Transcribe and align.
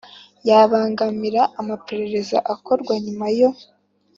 yabangamira 0.49 1.41
amaperereza 1.59 2.37
akorwa 2.53 2.93
nyuma 3.03 3.25
yo 3.39 3.49